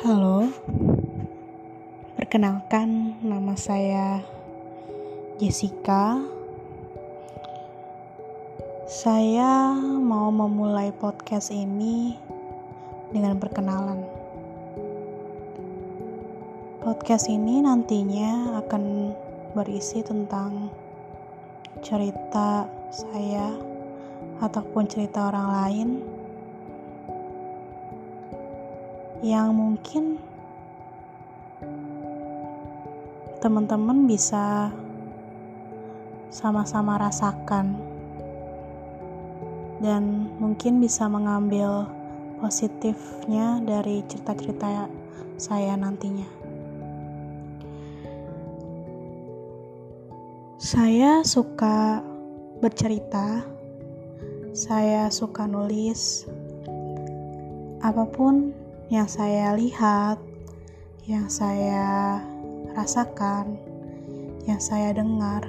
Halo, 0.00 0.46
perkenalkan 2.14 3.18
nama 3.18 3.58
saya 3.58 4.22
Jessica. 5.42 6.22
Saya 8.86 9.74
mau 9.80 10.30
memulai 10.30 10.94
podcast 10.94 11.50
ini 11.50 12.14
dengan 13.10 13.42
perkenalan. 13.42 14.06
Podcast 16.86 17.26
ini 17.26 17.58
nantinya 17.58 18.54
akan 18.62 19.14
berisi 19.58 20.06
tentang 20.06 20.70
cerita 21.82 22.70
saya 22.94 23.50
ataupun 24.38 24.86
cerita 24.86 25.26
orang 25.26 25.48
lain 25.50 26.19
yang 29.20 29.52
mungkin 29.52 30.16
teman-teman 33.44 34.08
bisa 34.08 34.72
sama-sama 36.32 36.96
rasakan 36.96 37.76
dan 39.80 40.28
mungkin 40.40 40.80
bisa 40.80 41.08
mengambil 41.08 41.88
positifnya 42.40 43.60
dari 43.64 44.00
cerita-cerita 44.08 44.88
saya 45.36 45.76
nantinya. 45.76 46.28
Saya 50.60 51.24
suka 51.24 52.04
bercerita, 52.60 53.40
saya 54.52 55.08
suka 55.08 55.48
nulis, 55.48 56.28
apa 57.80 58.04
pun 58.04 58.52
yang 58.90 59.06
saya 59.06 59.54
lihat, 59.54 60.18
yang 61.06 61.30
saya 61.30 62.18
rasakan, 62.74 63.54
yang 64.50 64.58
saya 64.58 64.90
dengar. 64.90 65.46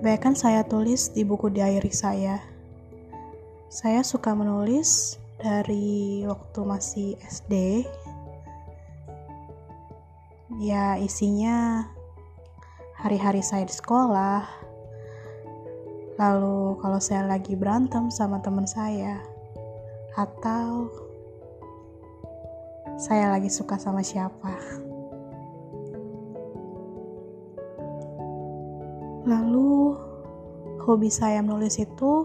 Kebanyakan 0.00 0.32
saya 0.32 0.64
tulis 0.64 1.12
di 1.12 1.20
buku 1.20 1.52
diary 1.52 1.92
saya. 1.92 2.40
Saya 3.68 4.00
suka 4.00 4.32
menulis 4.32 5.20
dari 5.36 6.24
waktu 6.24 6.60
masih 6.64 7.20
SD. 7.28 7.84
Ya, 10.56 10.96
isinya 10.96 11.84
hari-hari 12.96 13.44
saya 13.44 13.68
di 13.68 13.74
sekolah. 13.76 14.48
Lalu 16.16 16.80
kalau 16.80 17.00
saya 17.04 17.28
lagi 17.28 17.52
berantem 17.52 18.08
sama 18.08 18.40
teman 18.40 18.64
saya, 18.64 19.35
atau 20.16 20.88
saya 22.96 23.28
lagi 23.36 23.52
suka 23.52 23.76
sama 23.76 24.00
siapa. 24.00 24.56
Lalu 29.28 29.92
hobi 30.80 31.12
saya 31.12 31.44
menulis 31.44 31.76
itu 31.76 32.24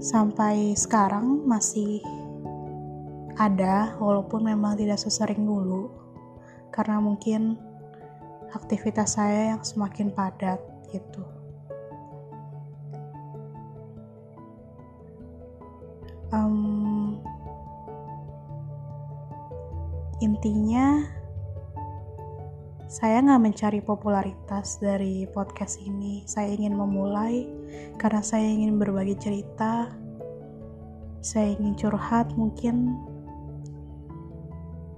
sampai 0.00 0.72
sekarang 0.72 1.44
masih 1.44 2.00
ada 3.36 3.92
walaupun 4.00 4.48
memang 4.48 4.80
tidak 4.80 4.96
sesering 4.96 5.44
dulu 5.44 5.92
karena 6.72 7.02
mungkin 7.02 7.60
aktivitas 8.56 9.20
saya 9.20 9.52
yang 9.52 9.60
semakin 9.60 10.08
padat 10.08 10.62
gitu. 10.88 11.35
Um, 16.32 17.20
intinya 20.24 21.04
saya 22.86 23.18
nggak 23.18 23.42
mencari 23.42 23.80
popularitas 23.82 24.78
dari 24.78 25.26
podcast 25.26 25.82
ini. 25.82 26.22
Saya 26.22 26.54
ingin 26.54 26.78
memulai 26.78 27.44
karena 27.98 28.22
saya 28.22 28.46
ingin 28.46 28.78
berbagi 28.78 29.18
cerita. 29.18 29.90
Saya 31.18 31.58
ingin 31.58 31.74
curhat 31.74 32.30
mungkin. 32.38 32.94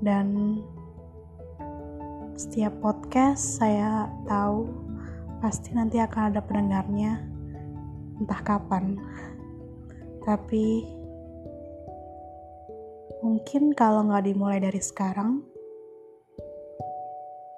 Dan 0.05 0.61
setiap 2.37 2.77
podcast 2.85 3.57
saya 3.57 4.13
tahu 4.29 4.69
pasti 5.41 5.73
nanti 5.73 5.97
akan 5.97 6.29
ada 6.29 6.45
pendengarnya. 6.45 7.25
Entah 8.21 8.41
kapan. 8.45 9.01
Tapi 10.29 10.85
mungkin 13.23 13.75
kalau 13.75 14.07
nggak 14.07 14.31
dimulai 14.31 14.63
dari 14.63 14.79
sekarang, 14.79 15.43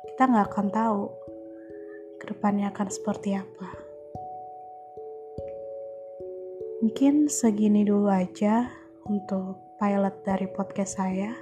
kita 0.09 0.25
nggak 0.28 0.48
akan 0.53 0.69
tahu 0.72 1.03
ke 2.21 2.25
depannya 2.32 2.69
akan 2.72 2.88
seperti 2.88 3.37
apa. 3.37 3.69
Mungkin 6.81 7.28
segini 7.28 7.84
dulu 7.84 8.09
aja 8.09 8.72
untuk 9.04 9.76
pilot 9.76 10.16
dari 10.25 10.48
podcast 10.48 10.97
saya. 10.97 11.32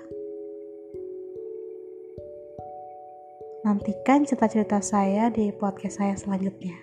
Nantikan 3.62 4.26
cerita-cerita 4.26 4.82
saya 4.82 5.30
di 5.30 5.50
podcast 5.54 6.02
saya 6.02 6.14
selanjutnya. 6.18 6.74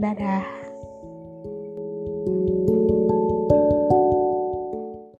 Dadah. 0.00 0.64
thank 2.24 2.68
you 2.68 2.83